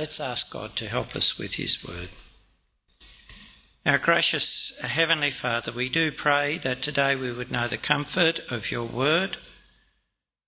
[0.00, 2.08] let's ask God to help us with His word.
[3.84, 8.70] Our gracious Heavenly Father, we do pray that today we would know the comfort of
[8.70, 9.36] your word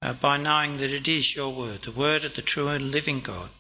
[0.01, 3.21] uh, by knowing that it is your word, the word of the true and living
[3.21, 3.51] God,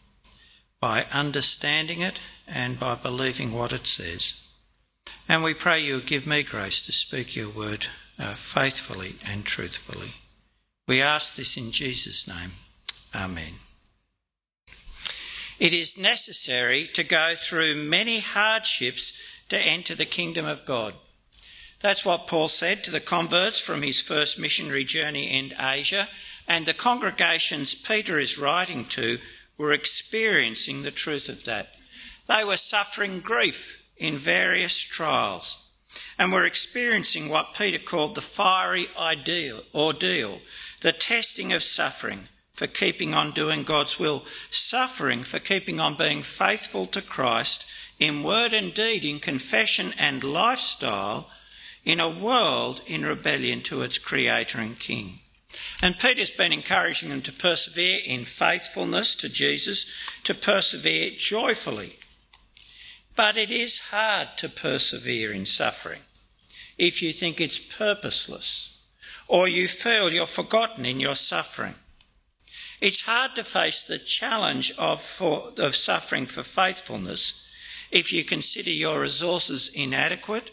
[0.81, 4.49] by understanding it and by believing what it says.
[5.29, 7.89] And we pray you give me grace to speak your word
[8.19, 10.13] uh, faithfully and truthfully.
[10.89, 12.53] We ask this in Jesus' name.
[13.15, 13.53] Amen.
[15.63, 19.17] It is necessary to go through many hardships
[19.49, 20.93] to enter the kingdom of God.
[21.79, 26.09] That's what Paul said to the converts from his first missionary journey in Asia,
[26.49, 29.19] and the congregations Peter is writing to
[29.57, 31.77] were experiencing the truth of that.
[32.27, 35.65] They were suffering grief in various trials
[36.19, 40.41] and were experiencing what Peter called the fiery ideal, ordeal,
[40.81, 46.23] the testing of suffering for keeping on doing God's will, suffering for keeping on being
[46.23, 47.67] faithful to Christ
[47.99, 51.31] in word and deed, in confession and lifestyle,
[51.85, 55.19] in a world in rebellion to its Creator and King.
[55.83, 59.91] And Peter's been encouraging them to persevere in faithfulness to Jesus,
[60.25, 61.97] to persevere joyfully.
[63.17, 66.01] But it is hard to persevere in suffering
[66.79, 68.83] if you think it's purposeless
[69.29, 71.75] or you feel you're forgotten in your suffering.
[72.83, 77.49] It's hard to face the challenge of, for, of suffering for faithfulness
[77.93, 80.51] if you consider your resources inadequate,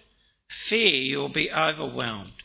[0.47, 2.43] fear you'll be overwhelmed.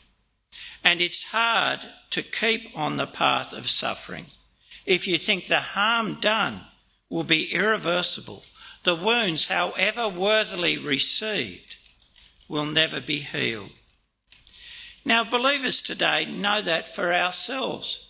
[0.83, 4.25] And it's hard to keep on the path of suffering
[4.87, 6.61] if you think the harm done
[7.07, 8.43] will be irreversible.
[8.85, 11.75] The wounds, however worthily received,
[12.49, 13.69] will never be healed.
[15.05, 18.04] Now, believers today know that for ourselves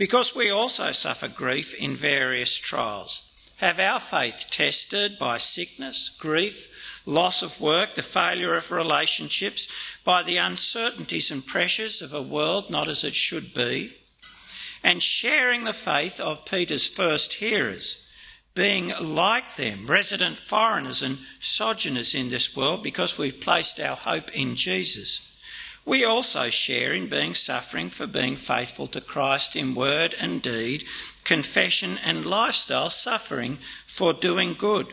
[0.00, 3.34] because we also suffer grief in various trials.
[3.58, 9.68] Have our faith tested by sickness, grief, loss of work, the failure of relationships,
[10.02, 13.92] by the uncertainties and pressures of a world not as it should be,
[14.82, 18.08] and sharing the faith of Peter's first hearers,
[18.54, 24.34] being like them, resident foreigners and sojourners in this world because we've placed our hope
[24.34, 25.29] in Jesus
[25.84, 30.84] we also share in being suffering for being faithful to Christ in word and deed,
[31.24, 34.88] confession and lifestyle, suffering for doing good.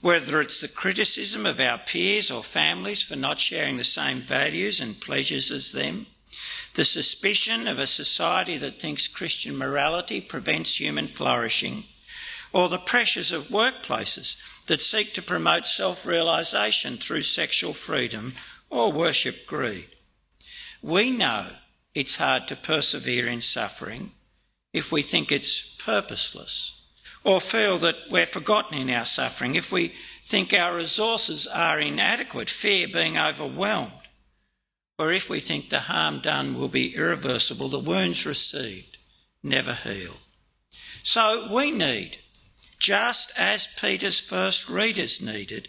[0.00, 4.80] Whether it's the criticism of our peers or families for not sharing the same values
[4.80, 6.06] and pleasures as them,
[6.74, 11.84] the suspicion of a society that thinks Christian morality prevents human flourishing,
[12.52, 18.34] or the pressures of workplaces that seek to promote self realisation through sexual freedom
[18.70, 19.95] or worship greed.
[20.86, 21.46] We know
[21.96, 24.12] it's hard to persevere in suffering
[24.72, 26.86] if we think it's purposeless
[27.24, 32.48] or feel that we're forgotten in our suffering, if we think our resources are inadequate,
[32.48, 33.90] fear being overwhelmed,
[34.96, 38.96] or if we think the harm done will be irreversible, the wounds received
[39.42, 40.14] never heal.
[41.02, 42.18] So we need,
[42.78, 45.68] just as Peter's first readers needed,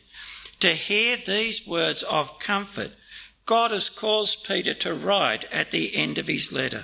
[0.59, 2.91] to hear these words of comfort
[3.47, 6.83] God has caused Peter to write at the end of his letter.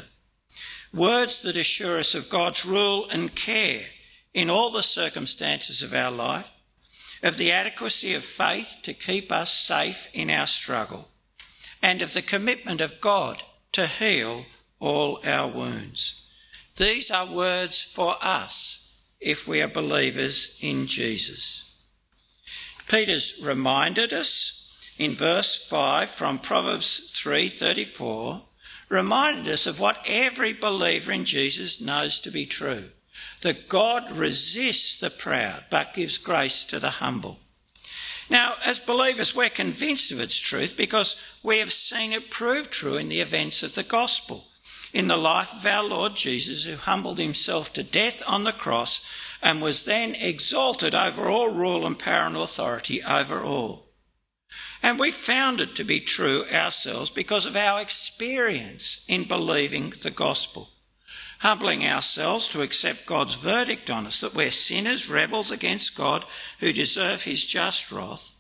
[0.94, 3.84] Words that assure us of God's rule and care
[4.34, 6.51] in all the circumstances of our life,
[7.22, 11.09] of the adequacy of faith to keep us safe in our struggle,
[11.81, 13.44] and of the commitment of God
[13.74, 14.45] to heal
[14.80, 16.25] all our wounds.
[16.78, 21.75] These are words for us if we are believers in Jesus.
[22.88, 24.62] Peter's reminded us
[24.98, 28.46] in verse 5 from Proverbs 3:34
[28.90, 32.92] reminded us of what every believer in Jesus knows to be true
[33.42, 37.40] that God resists the proud but gives grace to the humble.
[38.30, 42.96] Now, as believers, we're convinced of its truth because we have seen it proved true
[42.96, 44.48] in the events of the gospel,
[44.94, 49.04] in the life of our Lord Jesus, who humbled himself to death on the cross
[49.42, 53.82] and was then exalted over all rule and power and authority over all.
[54.83, 60.12] And we found it to be true ourselves because of our experience in believing the
[60.12, 60.71] gospel.
[61.39, 66.25] Humbling ourselves to accept God's verdict on us that we're sinners, rebels against God
[66.59, 68.31] who deserve his just wrath.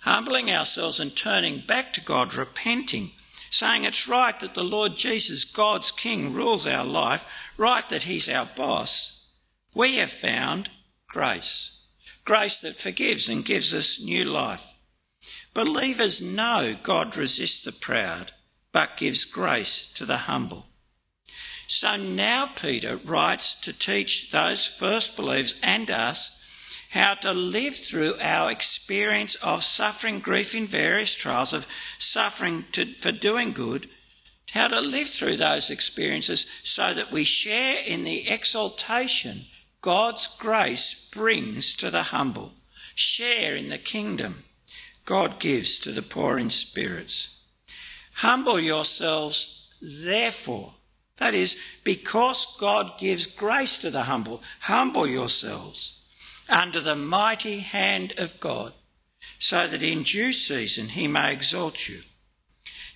[0.00, 3.12] Humbling ourselves and turning back to God, repenting,
[3.50, 8.28] saying it's right that the Lord Jesus, God's King, rules our life, right that he's
[8.28, 9.30] our boss.
[9.76, 10.70] We have found
[11.08, 11.86] grace.
[12.24, 14.73] Grace that forgives and gives us new life.
[15.54, 18.32] Believers know God resists the proud,
[18.72, 20.66] but gives grace to the humble.
[21.68, 26.40] So now Peter writes to teach those first believers and us
[26.90, 31.66] how to live through our experience of suffering, grief in various trials, of
[31.98, 33.88] suffering to, for doing good,
[34.52, 39.42] how to live through those experiences so that we share in the exaltation
[39.80, 42.52] God's grace brings to the humble,
[42.94, 44.44] share in the kingdom
[45.04, 47.42] God gives to the poor in spirits.
[48.14, 50.74] Humble yourselves, therefore.
[51.18, 56.04] That is, because God gives grace to the humble, humble yourselves
[56.48, 58.72] under the mighty hand of God,
[59.38, 62.00] so that in due season he may exalt you.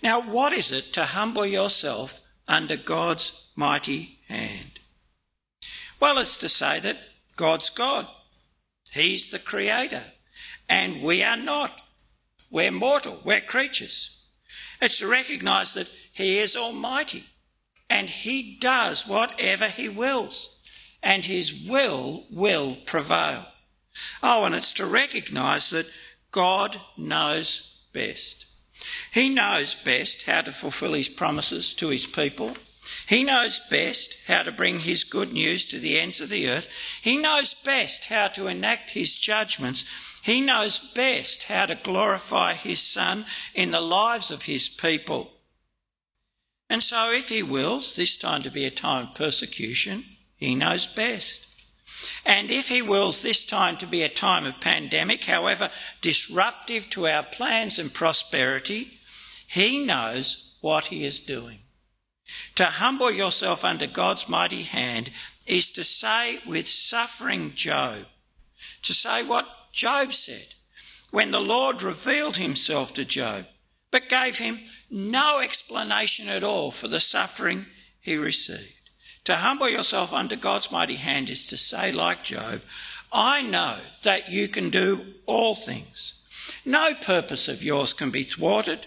[0.02, 4.80] Now, what is it to humble yourself under God's mighty hand?
[6.00, 6.98] Well, it's to say that
[7.36, 8.06] God's God.
[8.92, 10.02] He's the creator,
[10.68, 11.82] and we are not.
[12.50, 14.22] We're mortal, we're creatures.
[14.80, 17.24] It's to recognise that He is Almighty,
[17.90, 20.58] and He does whatever He wills
[21.02, 23.46] and his will will prevail.
[24.22, 25.90] Oh, and it's to recognise that
[26.30, 28.46] God knows best.
[29.12, 32.56] He knows best how to fulfil his promises to his people.
[33.08, 36.70] He knows best how to bring his good news to the ends of the earth.
[37.02, 39.86] He knows best how to enact his judgments.
[40.22, 43.24] He knows best how to glorify his Son
[43.54, 45.32] in the lives of his people.
[46.68, 50.04] And so, if he wills this time to be a time of persecution,
[50.36, 51.46] he knows best.
[52.24, 55.70] And if He wills this time to be a time of pandemic, however
[56.00, 59.00] disruptive to our plans and prosperity,
[59.48, 61.60] He knows what He is doing.
[62.56, 65.10] To humble yourself under God's mighty hand
[65.46, 68.06] is to say with suffering Job,
[68.82, 70.54] to say what Job said
[71.10, 73.46] when the Lord revealed Himself to Job,
[73.90, 74.60] but gave him
[74.90, 77.66] no explanation at all for the suffering
[78.00, 78.90] he received.
[79.24, 82.62] To humble yourself under God's mighty hand is to say, like Job,
[83.12, 86.14] I know that you can do all things.
[86.64, 88.86] No purpose of yours can be thwarted.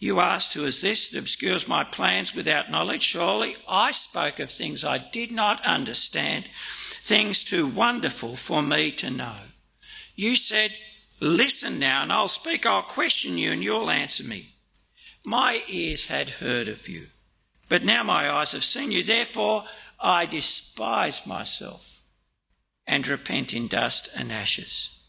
[0.00, 3.02] You asked, Who is this that obscures my plans without knowledge?
[3.02, 6.46] Surely I spoke of things I did not understand,
[7.00, 9.36] things too wonderful for me to know.
[10.16, 10.72] You said,
[11.20, 12.66] Listen now, and I'll speak.
[12.66, 14.54] I'll question you, and you'll answer me.
[15.24, 17.06] My ears had heard of you
[17.70, 19.04] but now my eyes have seen you.
[19.04, 19.64] Therefore,
[20.00, 22.02] I despise myself
[22.84, 25.00] and repent in dust and ashes.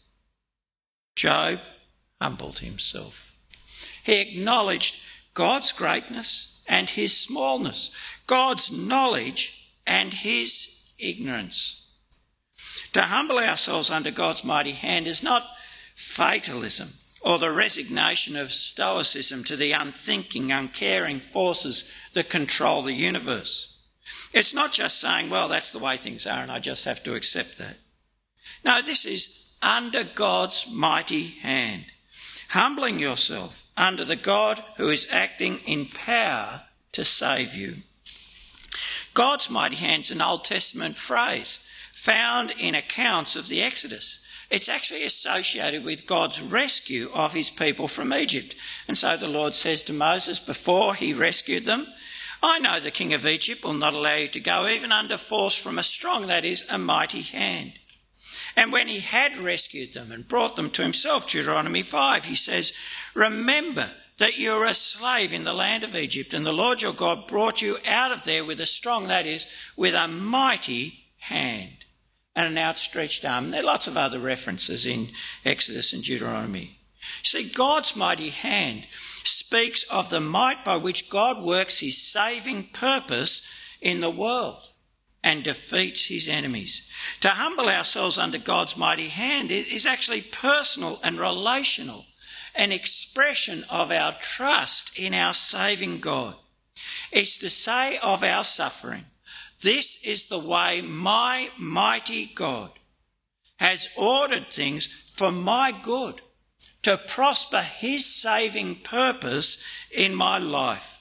[1.16, 1.58] Job
[2.20, 3.31] humbled himself.
[4.02, 5.02] He acknowledged
[5.34, 7.94] God's greatness and his smallness,
[8.26, 11.86] God's knowledge and his ignorance.
[12.92, 15.46] To humble ourselves under God's mighty hand is not
[15.94, 16.90] fatalism
[17.20, 23.76] or the resignation of Stoicism to the unthinking, uncaring forces that control the universe.
[24.32, 27.14] It's not just saying, well, that's the way things are and I just have to
[27.14, 27.76] accept that.
[28.64, 31.84] No, this is under God's mighty hand,
[32.48, 37.76] humbling yourself under the God who is acting in power to save you.
[39.14, 44.26] God's mighty hand is an Old Testament phrase found in accounts of the Exodus.
[44.50, 48.54] It's actually associated with God's rescue of his people from Egypt.
[48.86, 51.86] And so the Lord says to Moses before he rescued them,
[52.42, 55.56] I know the king of Egypt will not allow you to go even under force
[55.56, 57.74] from a strong, that is, a mighty hand.
[58.56, 62.72] And when he had rescued them and brought them to himself, Deuteronomy 5, he says,
[63.14, 66.92] Remember that you are a slave in the land of Egypt, and the Lord your
[66.92, 71.84] God brought you out of there with a strong, that is, with a mighty hand
[72.34, 73.50] and an outstretched arm.
[73.50, 75.08] There are lots of other references in
[75.44, 76.78] Exodus and Deuteronomy.
[77.22, 78.86] See, God's mighty hand
[79.24, 83.46] speaks of the might by which God works his saving purpose
[83.80, 84.68] in the world
[85.24, 86.90] and defeats his enemies.
[87.20, 92.06] To humble ourselves under God's mighty hand is actually personal and relational,
[92.54, 96.34] an expression of our trust in our saving God.
[97.12, 99.06] It's to say of our suffering,
[99.62, 102.72] this is the way my mighty God
[103.58, 106.20] has ordered things for my good,
[106.82, 109.62] to prosper his saving purpose
[109.96, 110.91] in my life.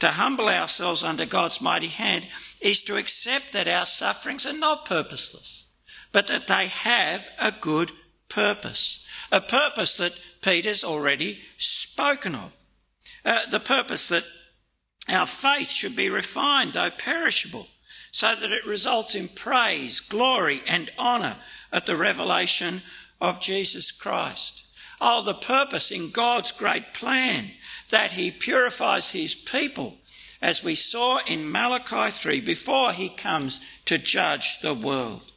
[0.00, 2.28] To humble ourselves under God's mighty hand
[2.60, 5.72] is to accept that our sufferings are not purposeless,
[6.12, 7.92] but that they have a good
[8.28, 12.52] purpose, a purpose that Peter's already spoken of,
[13.24, 14.24] uh, the purpose that
[15.08, 17.68] our faith should be refined, though perishable,
[18.10, 21.36] so that it results in praise, glory, and honour
[21.72, 22.82] at the revelation
[23.20, 24.64] of Jesus Christ.
[25.00, 27.50] Oh, the purpose in God's great plan
[27.90, 29.96] that He purifies His people,
[30.42, 35.32] as we saw in Malachi 3, before He comes to judge the world.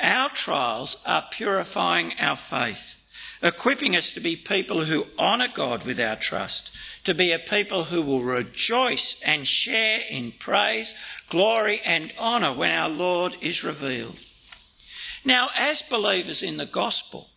[0.00, 3.02] Our trials are purifying our faith,
[3.42, 7.84] equipping us to be people who honour God with our trust, to be a people
[7.84, 10.94] who will rejoice and share in praise,
[11.28, 14.18] glory, and honour when our Lord is revealed.
[15.24, 17.30] Now, as believers in the gospel,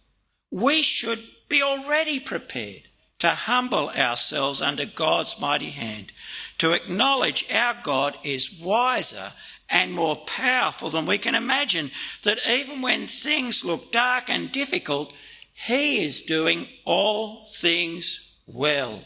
[0.52, 2.84] we should be already prepared
[3.26, 6.12] to humble ourselves under God's mighty hand,
[6.60, 9.32] to acknowledge our God is wiser
[9.68, 11.90] and more powerful than we can imagine,
[12.22, 15.12] that even when things look dark and difficult,
[15.56, 19.00] He is doing all things well.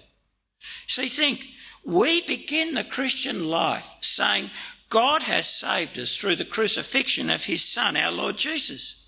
[0.85, 1.45] See, think,
[1.85, 4.49] we begin the Christian life saying,
[4.89, 8.98] God has saved us through the crucifixion of His Son, our Lord Jesus.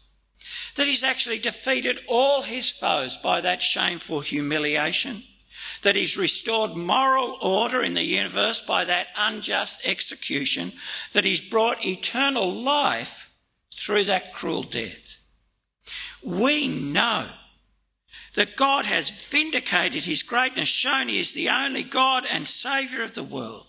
[0.75, 5.23] That He's actually defeated all His foes by that shameful humiliation
[5.83, 10.71] that he's restored moral order in the universe by that unjust execution,
[11.13, 13.33] that he's brought eternal life
[13.73, 15.17] through that cruel death.
[16.23, 17.27] We know
[18.35, 23.15] that God has vindicated his greatness, shown he is the only God and Saviour of
[23.15, 23.67] the world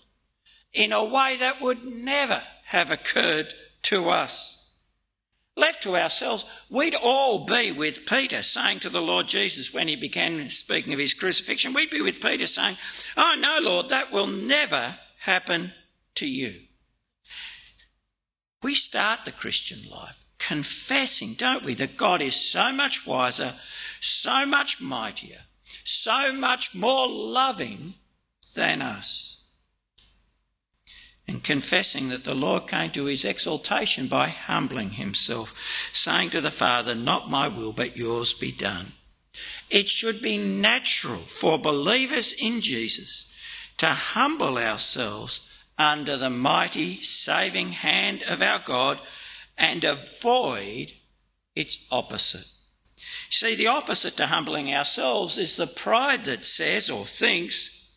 [0.71, 4.62] in a way that would never have occurred to us.
[5.55, 9.95] Left to ourselves, we'd all be with Peter saying to the Lord Jesus when he
[9.95, 12.77] began speaking of his crucifixion, we'd be with Peter saying,
[13.15, 15.73] Oh no, Lord, that will never happen
[16.15, 16.53] to you.
[18.63, 23.53] We start the Christian life confessing, don't we, that God is so much wiser,
[23.99, 25.41] so much mightier,
[25.83, 27.93] so much more loving
[28.55, 29.32] than us
[31.27, 35.57] and confessing that the Lord came to his exaltation by humbling himself,
[35.93, 38.93] saying to the Father, Not my will, but yours be done.
[39.69, 43.33] It should be natural for believers in Jesus
[43.77, 48.99] to humble ourselves under the mighty saving hand of our God
[49.57, 50.91] and avoid
[51.55, 52.45] its opposite.
[53.29, 57.91] See, the opposite to humbling ourselves is the pride that says or thinks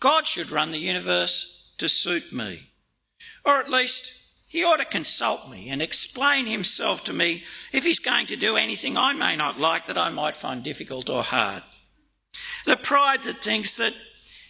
[0.00, 2.70] God should run the universe to suit me.
[3.44, 4.12] Or at least
[4.48, 8.56] he ought to consult me and explain himself to me if he's going to do
[8.56, 11.62] anything I may not like that I might find difficult or hard.
[12.64, 13.94] The pride that thinks that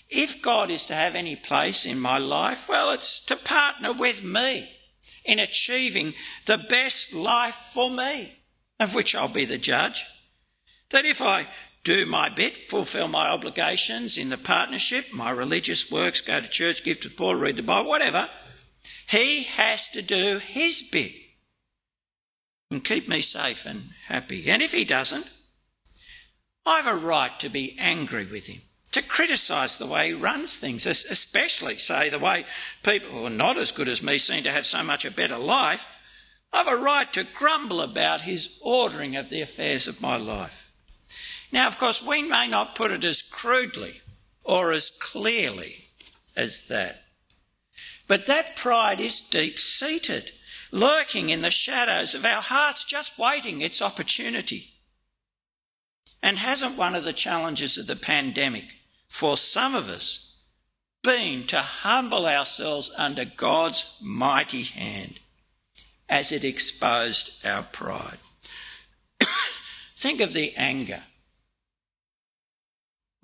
[0.08, 4.22] if God is to have any place in my life, well, it's to partner with
[4.22, 4.70] me
[5.24, 6.14] in achieving
[6.46, 8.32] the best life for me,
[8.78, 10.04] of which I'll be the judge.
[10.90, 11.48] That if I
[11.86, 16.82] do my bit, fulfill my obligations in the partnership, my religious works, go to church,
[16.82, 18.28] give to the poor, read the Bible, whatever.
[19.08, 21.12] He has to do his bit
[22.72, 24.50] and keep me safe and happy.
[24.50, 25.30] And if he doesn't,
[26.66, 30.56] I have a right to be angry with him, to criticise the way he runs
[30.56, 32.46] things, especially, say, the way
[32.82, 35.38] people who are not as good as me seem to have so much a better
[35.38, 35.88] life.
[36.52, 40.65] I have a right to grumble about his ordering of the affairs of my life.
[41.52, 44.00] Now, of course, we may not put it as crudely
[44.44, 45.86] or as clearly
[46.36, 47.02] as that.
[48.06, 50.30] But that pride is deep seated,
[50.70, 54.74] lurking in the shadows of our hearts, just waiting its opportunity.
[56.22, 58.66] And hasn't one of the challenges of the pandemic
[59.08, 60.36] for some of us
[61.02, 65.20] been to humble ourselves under God's mighty hand
[66.08, 68.18] as it exposed our pride?
[69.96, 71.02] Think of the anger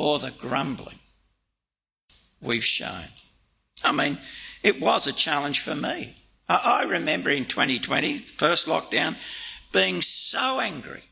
[0.02, 0.98] or the grumbling
[2.40, 3.04] we've shown.
[3.84, 4.18] I mean,
[4.64, 6.16] it was a challenge for me.
[6.48, 9.14] I remember in 2020, first lockdown,
[9.72, 11.02] being so angry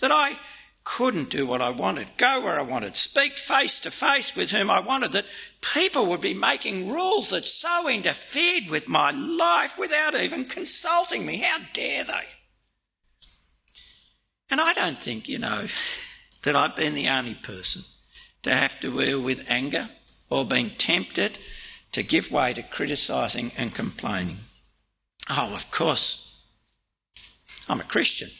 [0.00, 0.38] that I
[0.84, 4.70] couldn't do what I wanted, go where I wanted, speak face to face with whom
[4.70, 5.26] I wanted, that
[5.74, 11.38] people would be making rules that so interfered with my life without even consulting me.
[11.38, 12.26] How dare they?
[14.50, 15.64] And I don't think, you know,
[16.44, 17.82] that I've been the only person
[18.42, 19.88] to have to deal with anger
[20.30, 21.38] or being tempted
[21.92, 24.38] to give way to criticising and complaining.
[25.28, 26.44] Oh, of course,
[27.68, 28.30] I'm a Christian.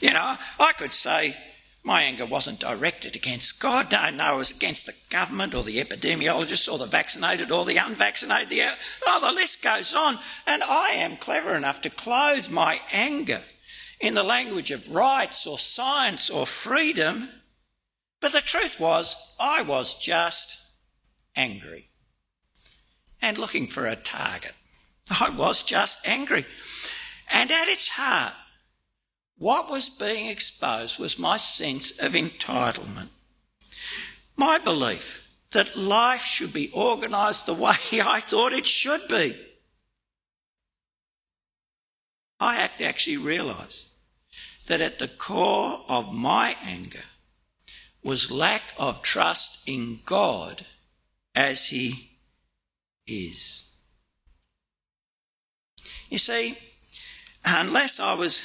[0.00, 1.36] You know, I could say
[1.82, 3.90] my anger wasn't directed against God.
[3.90, 7.78] No, no, it was against the government or the epidemiologists or the vaccinated or the
[7.78, 8.50] unvaccinated.
[8.50, 8.68] The,
[9.06, 10.18] oh, the list goes on.
[10.46, 13.42] And I am clever enough to clothe my anger
[14.00, 17.28] in the language of rights or science or freedom
[18.20, 20.58] but the truth was, I was just
[21.34, 21.88] angry
[23.22, 24.52] and looking for a target.
[25.10, 26.44] I was just angry.
[27.32, 28.34] And at its heart,
[29.36, 33.08] what was being exposed was my sense of entitlement.
[34.36, 35.20] My belief
[35.52, 39.34] that life should be organised the way I thought it should be.
[42.38, 43.92] I had to actually realise
[44.66, 47.04] that at the core of my anger
[48.02, 50.64] was lack of trust in God
[51.34, 52.18] as He
[53.06, 53.76] is.
[56.08, 56.56] You see,
[57.44, 58.44] unless I was,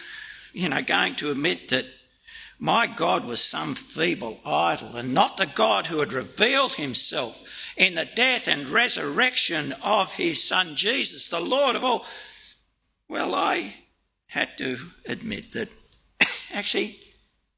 [0.53, 1.85] you know, going to admit that
[2.59, 7.95] my God was some feeble idol and not the God who had revealed himself in
[7.95, 12.05] the death and resurrection of his son Jesus, the Lord of all,
[13.09, 13.75] well, I
[14.27, 15.69] had to admit that
[16.53, 16.97] actually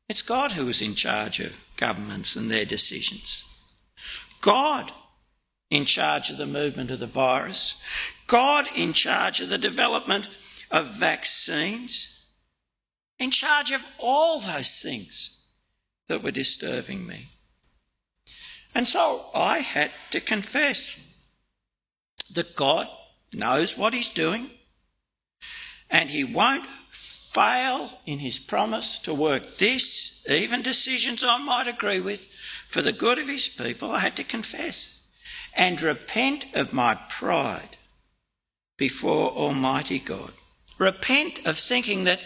[0.10, 3.44] it's God who is in charge of governments and their decisions.
[4.42, 4.92] God
[5.70, 7.82] in charge of the movement of the virus.
[8.28, 10.28] God in charge of the development
[10.72, 12.26] of vaccines.
[13.20, 15.42] In charge of all those things
[16.08, 17.28] that were disturbing me.
[18.74, 21.00] And so I had to confess
[22.34, 22.88] that God
[23.34, 24.50] knows what He's doing
[25.90, 32.00] and He won't fail in His promise to work this, even decisions I might agree
[32.00, 32.34] with,
[32.68, 33.92] for the good of His people.
[33.92, 35.08] I had to confess
[35.56, 37.78] and repent of my pride
[38.78, 40.32] before Almighty God.
[40.78, 42.20] Repent of thinking that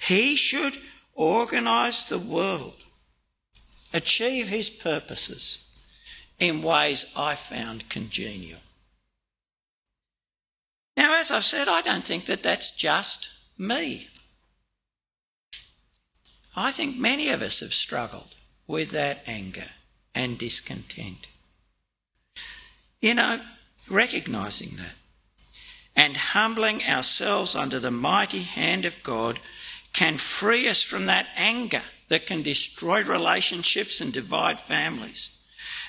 [0.00, 0.78] He should
[1.14, 2.76] organise the world,
[3.92, 5.68] achieve His purposes
[6.38, 8.60] in ways I found congenial.
[10.96, 14.08] Now, as I've said, I don't think that that's just me.
[16.60, 18.34] I think many of us have struggled
[18.66, 19.70] with that anger
[20.12, 21.28] and discontent.
[23.00, 23.40] You know,
[23.88, 24.96] recognising that
[25.94, 29.38] and humbling ourselves under the mighty hand of God
[29.92, 35.30] can free us from that anger that can destroy relationships and divide families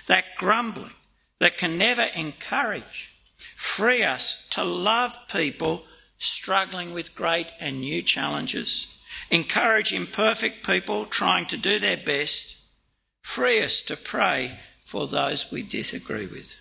[0.05, 0.93] that grumbling
[1.39, 3.15] that can never encourage,
[3.55, 5.85] free us to love people
[6.19, 8.98] struggling with great and new challenges,
[9.31, 12.73] encourage imperfect people trying to do their best,
[13.21, 16.55] free us to pray for those we disagree with.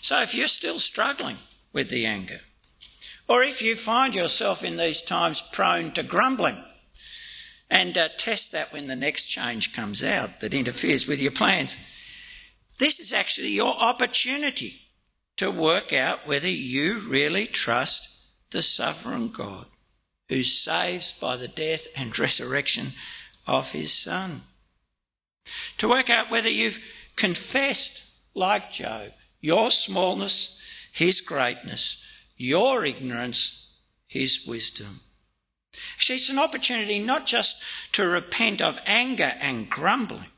[0.00, 1.36] So if you're still struggling
[1.72, 2.40] with the anger,
[3.28, 6.62] or if you find yourself in these times prone to grumbling,
[7.70, 11.76] and uh, test that when the next change comes out that interferes with your plans.
[12.78, 14.82] This is actually your opportunity
[15.36, 19.66] to work out whether you really trust the sovereign God
[20.28, 22.88] who saves by the death and resurrection
[23.46, 24.42] of his Son.
[25.78, 26.82] To work out whether you've
[27.16, 28.02] confessed,
[28.34, 30.60] like Job, your smallness,
[30.92, 32.00] his greatness,
[32.36, 35.00] your ignorance, his wisdom.
[35.98, 40.30] See, it's an opportunity not just to repent of anger and grumbling,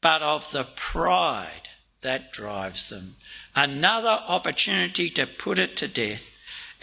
[0.00, 1.68] but of the pride
[2.02, 3.16] that drives them.
[3.54, 6.35] Another opportunity to put it to death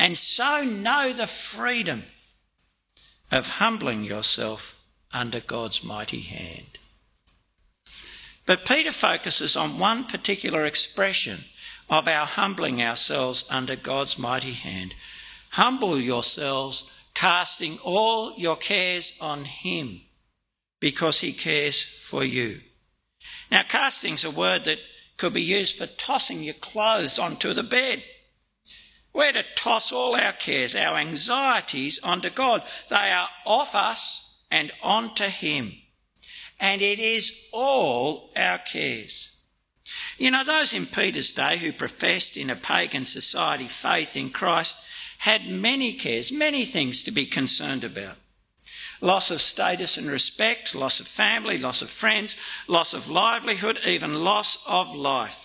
[0.03, 2.03] and so know the freedom
[3.31, 6.77] of humbling yourself under God's mighty hand.
[8.45, 11.37] But Peter focuses on one particular expression
[11.89, 14.93] of our humbling ourselves under God's mighty hand.
[15.51, 20.01] Humble yourselves, casting all your cares on Him,
[20.81, 22.59] because He cares for you.
[23.49, 24.79] Now, casting's a word that
[25.15, 28.03] could be used for tossing your clothes onto the bed.
[29.13, 32.63] We're to toss all our cares, our anxieties onto God.
[32.89, 35.73] They are off us and onto Him.
[36.59, 39.29] And it is all our cares.
[40.17, 44.83] You know, those in Peter's day who professed in a pagan society faith in Christ
[45.19, 48.17] had many cares, many things to be concerned about
[49.03, 54.23] loss of status and respect, loss of family, loss of friends, loss of livelihood, even
[54.23, 55.42] loss of life.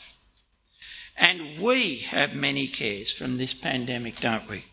[1.19, 4.65] And we have many cares from this pandemic, don't we?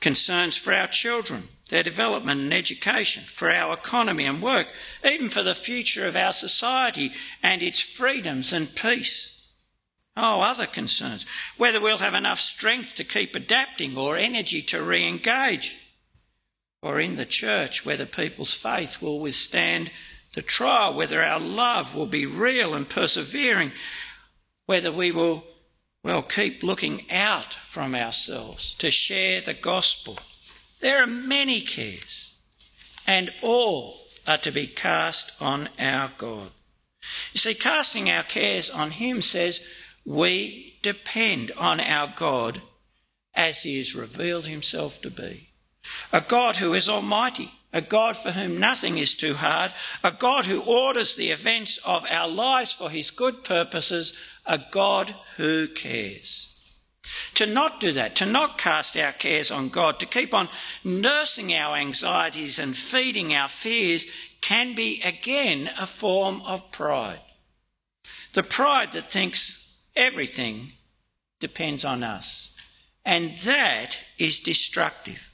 [0.00, 4.68] Concerns for our children, their development and education, for our economy and work,
[5.04, 7.12] even for the future of our society
[7.42, 9.52] and its freedoms and peace.
[10.16, 11.24] Oh, other concerns.
[11.56, 15.76] Whether we'll have enough strength to keep adapting or energy to re engage
[16.82, 19.90] or in the church, whether people's faith will withstand
[20.34, 23.72] the trial, whether our love will be real and persevering,
[24.70, 25.42] whether we will,
[26.04, 30.16] well, keep looking out from ourselves to share the gospel.
[30.78, 32.38] There are many cares,
[33.04, 33.96] and all
[34.28, 36.50] are to be cast on our God.
[37.32, 39.60] You see, casting our cares on Him says
[40.04, 42.62] we depend on our God
[43.34, 45.48] as He has revealed Himself to be.
[46.12, 50.46] A God who is almighty, a God for whom nothing is too hard, a God
[50.46, 56.46] who orders the events of our lives for his good purposes, a God who cares.
[57.34, 60.48] To not do that, to not cast our cares on God, to keep on
[60.84, 64.06] nursing our anxieties and feeding our fears
[64.40, 67.20] can be again a form of pride.
[68.32, 70.72] The pride that thinks everything
[71.40, 72.56] depends on us.
[73.04, 75.29] And that is destructive.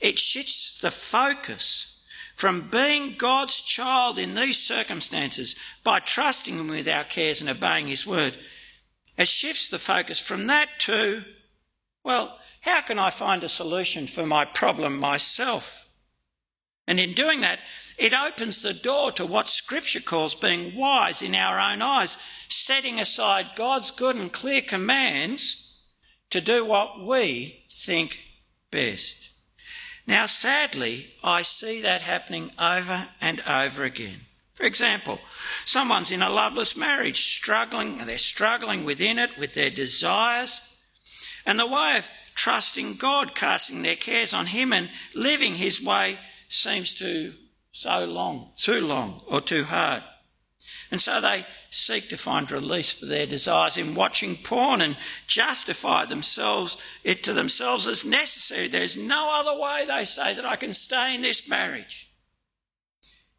[0.00, 2.00] It shifts the focus
[2.34, 7.86] from being God's child in these circumstances by trusting Him with our cares and obeying
[7.86, 8.36] His word.
[9.16, 11.22] It shifts the focus from that to,
[12.04, 15.88] well, how can I find a solution for my problem myself?
[16.86, 17.60] And in doing that,
[17.98, 23.00] it opens the door to what Scripture calls being wise in our own eyes, setting
[23.00, 25.80] aside God's good and clear commands
[26.30, 28.22] to do what we think
[28.70, 29.30] best.
[30.06, 34.20] Now, sadly, I see that happening over and over again.
[34.54, 35.20] For example,
[35.64, 40.80] someone's in a loveless marriage, struggling, and they're struggling within it with their desires,
[41.44, 46.18] and the way of trusting God, casting their cares on Him, and living His way
[46.48, 47.32] seems to
[47.72, 50.02] so long, too long, or too hard.
[50.90, 54.96] And so they seek to find release for their desires in watching porn and
[55.26, 58.68] justify themselves it to themselves as necessary.
[58.68, 62.10] There's no other way, they say, that I can stay in this marriage.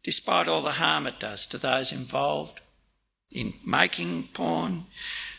[0.02, 2.60] Despite all the harm it does to those involved
[3.32, 4.84] in making porn,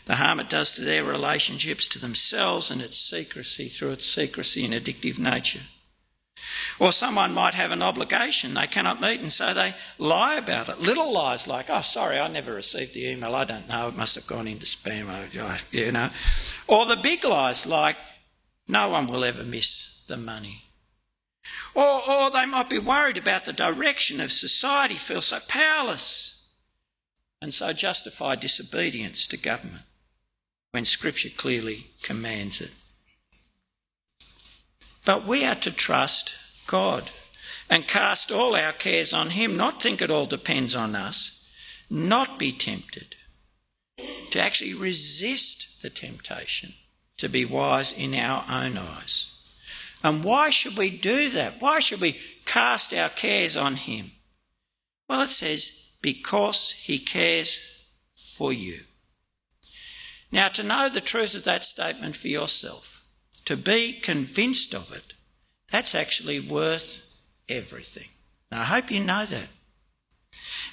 [0.06, 4.64] the harm it does to their relationships, to themselves, and its secrecy through its secrecy
[4.64, 5.60] and addictive nature.
[6.78, 10.80] Or someone might have an obligation they cannot meet, and so they lie about it.
[10.80, 13.34] Little lies like, oh, sorry, I never received the email.
[13.34, 13.88] I don't know.
[13.88, 16.08] It must have gone into spam, you know.
[16.66, 17.96] Or the big lies like,
[18.66, 20.62] no one will ever miss the money.
[21.74, 26.52] Or, or they might be worried about the direction of society, feel so powerless,
[27.42, 29.84] and so justify disobedience to government
[30.72, 32.72] when Scripture clearly commands it.
[35.04, 36.34] But we are to trust
[36.66, 37.10] God
[37.68, 41.48] and cast all our cares on Him, not think it all depends on us,
[41.88, 43.16] not be tempted,
[44.30, 46.72] to actually resist the temptation
[47.20, 49.26] to be wise in our own eyes.
[50.02, 51.60] And why should we do that?
[51.60, 54.12] Why should we cast our cares on Him?
[55.08, 57.58] Well, it says, because He cares
[58.36, 58.80] for you.
[60.32, 62.89] Now, to know the truth of that statement for yourself,
[63.50, 65.12] to be convinced of it,
[65.72, 68.06] that's actually worth everything.
[68.52, 69.48] Now, I hope you know that.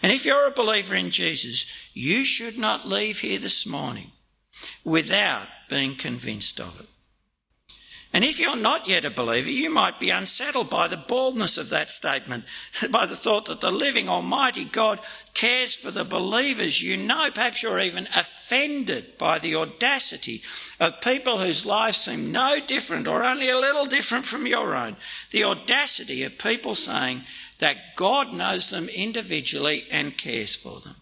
[0.03, 4.11] And if you're a believer in Jesus, you should not leave here this morning
[4.83, 6.85] without being convinced of it.
[8.17, 11.69] And if you're not yet a believer, you might be unsettled by the baldness of
[11.69, 12.45] that statement,
[12.89, 15.01] by the thought that the living Almighty God
[15.35, 17.29] cares for the believers you know.
[17.31, 20.41] Perhaps you're even offended by the audacity
[20.79, 24.97] of people whose lives seem no different or only a little different from your own.
[25.29, 27.21] The audacity of people saying
[27.59, 30.95] that God knows them individually and cares for them.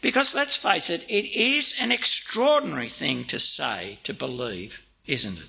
[0.00, 5.48] Because let's face it, it is an extraordinary thing to say, to believe, isn't it?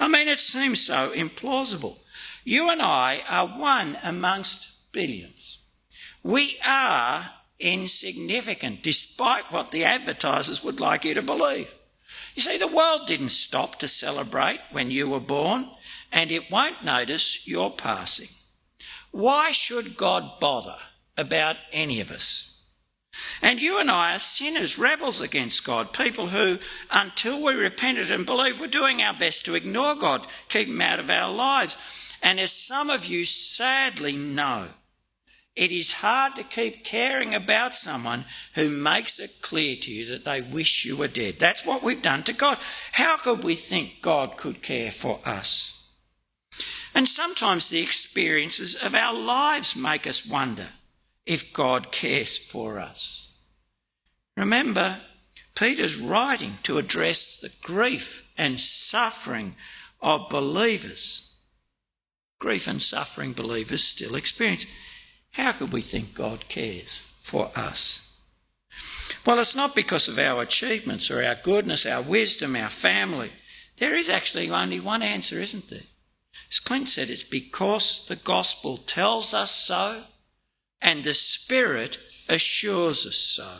[0.00, 1.98] I mean, it seems so implausible.
[2.44, 5.58] You and I are one amongst billions.
[6.22, 11.74] We are insignificant, despite what the advertisers would like you to believe.
[12.34, 15.68] You see, the world didn't stop to celebrate when you were born,
[16.12, 18.28] and it won't notice your passing.
[19.10, 20.76] Why should God bother
[21.16, 22.55] about any of us?
[23.42, 26.58] And you and I are sinners, rebels against God, people who,
[26.90, 30.98] until we repented and believed, were doing our best to ignore God, keep Him out
[30.98, 31.76] of our lives.
[32.22, 34.68] And as some of you sadly know,
[35.54, 40.24] it is hard to keep caring about someone who makes it clear to you that
[40.24, 41.36] they wish you were dead.
[41.38, 42.58] That's what we've done to God.
[42.92, 45.72] How could we think God could care for us?
[46.94, 50.68] And sometimes the experiences of our lives make us wonder
[51.26, 53.36] if God cares for us.
[54.36, 54.98] Remember,
[55.54, 59.56] Peter's writing to address the grief and suffering
[60.00, 61.34] of believers.
[62.38, 64.66] Grief and suffering believers still experience.
[65.32, 68.02] How could we think God cares for us?
[69.24, 73.32] Well, it's not because of our achievements or our goodness, our wisdom, our family.
[73.78, 75.80] There is actually only one answer, isn't there?
[76.50, 80.04] As Clint said, it's because the gospel tells us so
[80.80, 83.50] and the Spirit assures us so.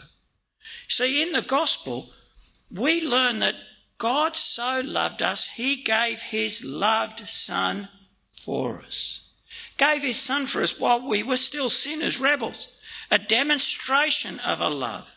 [0.88, 2.10] See, in the gospel,
[2.70, 3.54] we learn that
[3.98, 7.88] God so loved us, He gave His loved Son
[8.44, 9.32] for us.
[9.78, 12.72] Gave His Son for us while we were still sinners, rebels.
[13.10, 15.16] A demonstration of a love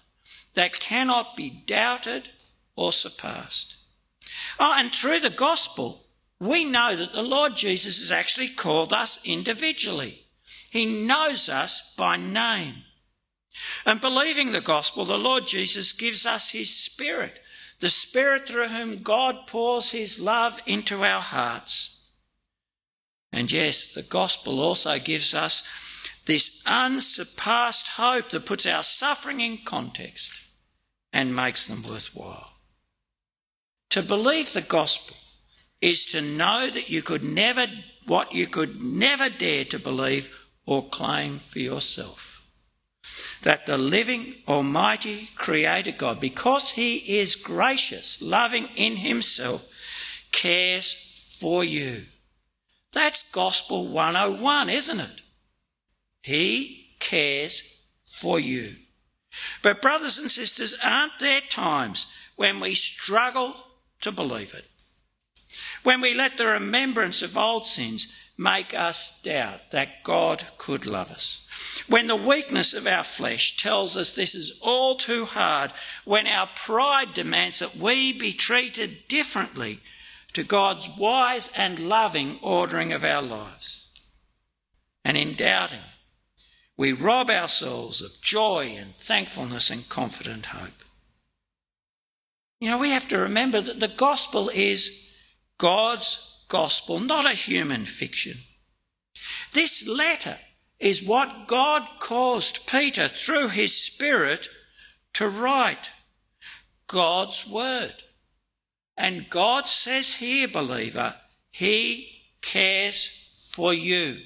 [0.53, 2.29] that cannot be doubted
[2.75, 3.75] or surpassed.
[4.59, 6.05] Oh, and through the gospel,
[6.39, 10.25] we know that the Lord Jesus has actually called us individually.
[10.71, 12.75] He knows us by name.
[13.85, 17.39] And believing the gospel, the Lord Jesus gives us his Spirit,
[17.79, 22.07] the Spirit through whom God pours his love into our hearts.
[23.31, 25.63] And yes, the gospel also gives us
[26.25, 30.49] this unsurpassed hope that puts our suffering in context
[31.11, 32.53] and makes them worthwhile.
[33.91, 35.17] To believe the gospel
[35.81, 37.65] is to know that you could never,
[38.05, 40.38] what you could never dare to believe
[40.69, 42.47] or claim for yourself.
[43.41, 49.67] That the living, almighty creator God, because he is gracious, loving in himself,
[50.31, 52.03] cares for you.
[52.93, 55.21] That's gospel 101, isn't it?
[56.21, 58.75] He cares for you.
[59.63, 62.05] But, brothers and sisters, aren't there times
[62.35, 63.55] when we struggle
[64.01, 64.67] to believe it?
[65.81, 71.11] When we let the remembrance of old sins make us doubt that God could love
[71.11, 71.45] us.
[71.89, 75.73] When the weakness of our flesh tells us this is all too hard,
[76.05, 79.81] when our pride demands that we be treated differently
[80.31, 83.89] to God's wise and loving ordering of our lives.
[85.03, 85.79] And in doubting,
[86.77, 90.71] we rob ourselves of joy and thankfulness and confident hope.
[92.61, 95.13] You know, we have to remember that the gospel is
[95.57, 98.37] God's gospel, not a human fiction.
[99.53, 100.37] This letter
[100.79, 104.49] is what God caused Peter through his Spirit
[105.13, 105.89] to write
[106.87, 107.93] God's word.
[108.97, 111.15] And God says here, believer,
[111.51, 114.17] He cares for you.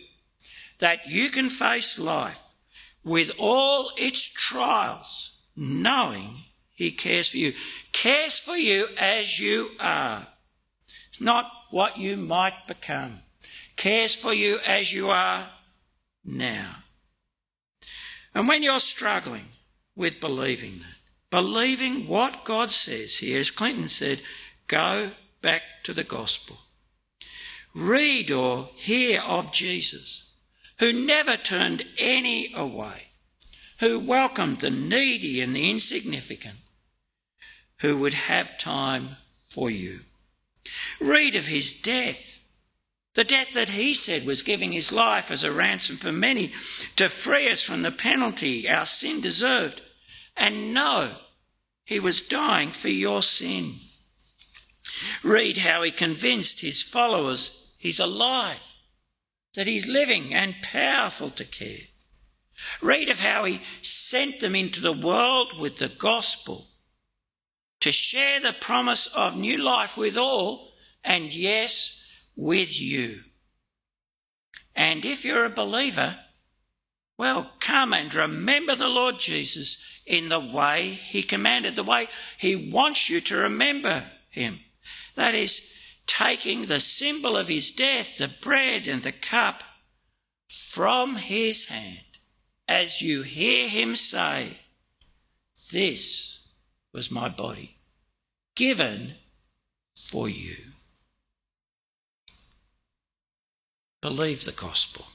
[0.79, 2.41] That you can face life
[3.03, 7.53] with all its trials, knowing He cares for you.
[7.91, 10.27] Cares for you as you are,
[11.09, 13.13] It's not what you might become.
[13.75, 15.49] Cares for you as you are
[16.23, 16.75] now.
[18.35, 19.45] And when you're struggling
[19.95, 20.97] with believing that,
[21.31, 24.21] believing what God says here, as Clinton said,
[24.67, 26.57] go back to the gospel.
[27.73, 30.31] Read or hear of Jesus
[30.77, 33.07] who never turned any away,
[33.79, 36.57] who welcomed the needy and the insignificant,
[37.81, 39.15] who would have time
[39.49, 40.01] for you.
[40.99, 42.39] Read of his death,
[43.15, 46.53] the death that he said was giving his life as a ransom for many
[46.95, 49.81] to free us from the penalty our sin deserved,
[50.35, 51.11] and know
[51.85, 53.73] he was dying for your sin.
[55.23, 58.73] Read how he convinced his followers he's alive
[59.55, 61.87] that he's living and powerful to care.
[62.81, 66.67] Read of how he sent them into the world with the gospel
[67.83, 70.69] to share the promise of new life with all,
[71.03, 73.19] and yes, with you.
[74.73, 76.15] And if you're a believer,
[77.17, 82.71] well, come and remember the Lord Jesus in the way he commanded, the way he
[82.71, 84.61] wants you to remember him.
[85.15, 85.69] That is,
[86.07, 89.61] taking the symbol of his death, the bread and the cup,
[90.47, 92.19] from his hand,
[92.65, 94.59] as you hear him say,
[95.73, 96.33] This
[96.93, 97.72] was my body,
[98.55, 99.15] given
[99.95, 100.55] for you.
[104.01, 105.05] Believe the gospel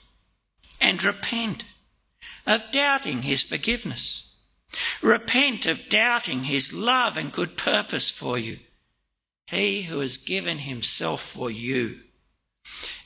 [0.80, 1.64] and repent
[2.46, 4.36] of doubting his forgiveness.
[5.02, 8.58] Repent of doubting his love and good purpose for you.
[9.46, 12.00] He who has given himself for you.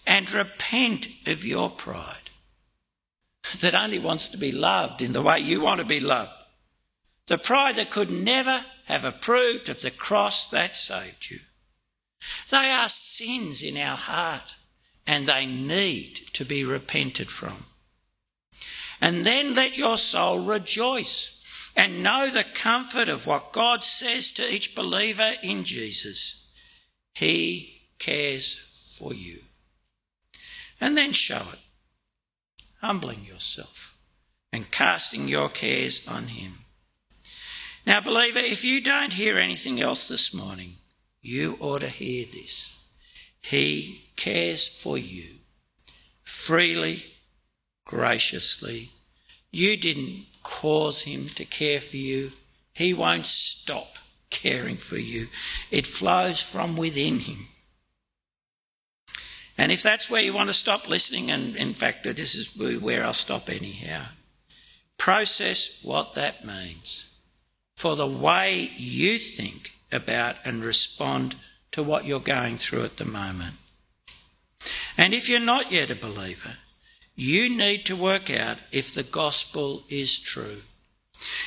[0.07, 2.31] And repent of your pride
[3.61, 6.33] that only wants to be loved in the way you want to be loved.
[7.27, 11.41] The pride that could never have approved of the cross that saved you.
[12.51, 14.57] They are sins in our heart
[15.07, 17.65] and they need to be repented from.
[19.01, 21.43] And then let your soul rejoice
[21.75, 26.53] and know the comfort of what God says to each believer in Jesus.
[27.15, 29.39] He cares for you.
[30.81, 31.59] And then show it,
[32.81, 33.97] humbling yourself
[34.53, 36.62] and casting your cares on Him.
[37.85, 40.75] Now, believer, if you don't hear anything else this morning,
[41.21, 42.93] you ought to hear this.
[43.41, 45.27] He cares for you
[46.23, 47.05] freely,
[47.85, 48.91] graciously.
[49.51, 52.33] You didn't cause him to care for you.
[52.73, 53.99] He won't stop
[54.31, 55.27] caring for you.
[55.71, 57.49] It flows from within him.
[59.59, 63.05] And if that's where you want to stop listening, and in fact, this is where
[63.05, 64.05] I'll stop anyhow,
[64.97, 67.12] process what that means
[67.83, 71.35] for the way you think about and respond
[71.73, 73.57] to what you're going through at the moment.
[74.97, 76.59] And if you're not yet a believer,
[77.17, 80.59] you need to work out if the gospel is true.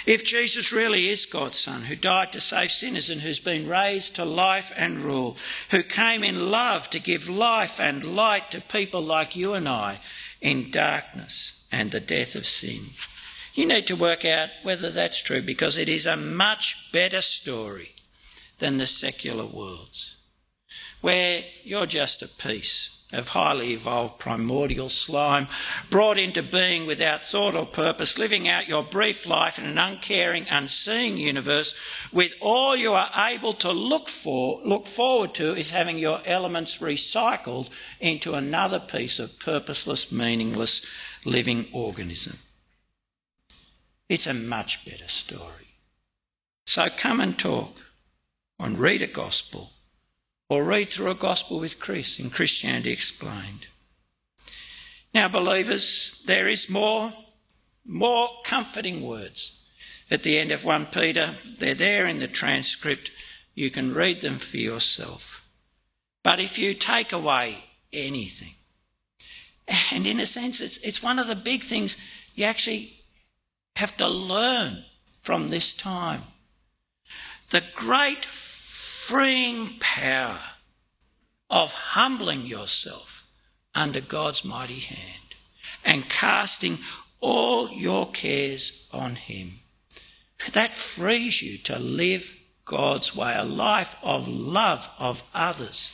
[0.06, 4.18] If Jesus really is God's Son, who died to save sinners and who's been raised
[4.18, 5.38] to life and rule,
[5.72, 10.00] who came in love to give life and light to people like you and I
[10.42, 12.88] in darkness and the death of sin,
[13.56, 17.96] you need to work out whether that's true because it is a much better story
[18.60, 20.18] than the secular world's,
[21.02, 25.48] where you're just a piece of highly evolved primordial slime,
[25.90, 30.46] brought into being without thought or purpose, living out your brief life in an uncaring,
[30.50, 31.74] unseeing universe,
[32.12, 36.80] with all you are able to look for, look forward to is having your elements
[36.80, 37.70] recycled
[38.02, 40.86] into another piece of purposeless, meaningless
[41.24, 42.38] living organism.
[44.10, 45.68] It's a much better story.
[46.66, 47.78] So come and talk
[48.60, 49.72] and read a gospel
[50.50, 53.68] or read through a gospel with Chris in Christianity Explained.
[55.14, 57.14] Now, believers, there is more,
[57.86, 59.70] more comforting words
[60.12, 61.36] at the end of 1 Peter.
[61.58, 63.12] They're there in the transcript.
[63.54, 65.50] You can read them for yourself.
[66.22, 67.64] But if you take away
[67.94, 68.56] anything,
[69.94, 71.98] and in a sense, it's, it's one of the big things
[72.36, 72.95] you actually
[73.76, 74.86] have to learn
[75.22, 76.22] from this time.
[77.50, 80.40] The great freeing power
[81.50, 83.30] of humbling yourself
[83.74, 85.36] under God's mighty hand
[85.84, 86.80] and casting
[87.22, 89.52] all your cares on Him.
[90.54, 95.94] That frees you to live God's way, a life of love of others.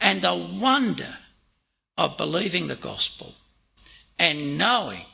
[0.00, 1.18] And the wonder
[1.96, 3.34] of believing the gospel
[4.18, 5.04] and knowing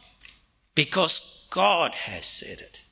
[0.75, 2.83] because God has said it.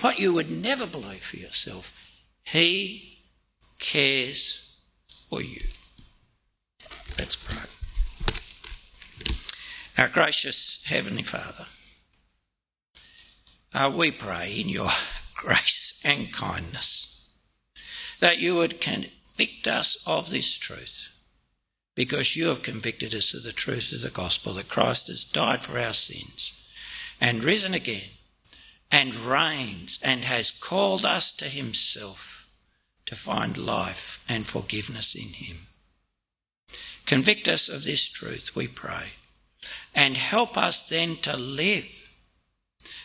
[0.00, 3.18] What you would never believe for yourself he
[3.78, 4.80] cares
[5.28, 5.60] for you.
[7.18, 7.68] Let's pray.
[10.02, 11.66] Our gracious Heavenly Father,
[13.74, 14.88] uh, we pray in your
[15.34, 17.36] grace and kindness
[18.20, 21.14] that you would convict us of this truth
[21.94, 25.62] because you have convicted us of the truth of the gospel that Christ has died
[25.62, 26.60] for our sins
[27.22, 28.10] and risen again
[28.90, 32.32] and reigns and has called us to himself
[33.06, 35.66] to find life and forgiveness in Him.
[37.06, 39.10] Convict us of this truth, we pray,
[39.94, 42.10] and help us then to live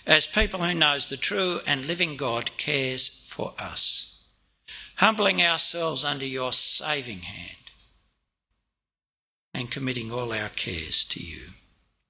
[0.06, 4.30] as people who knows the true and living God cares for us,
[4.96, 7.58] humbling ourselves under your saving hand
[9.54, 11.48] and committing all our cares to you.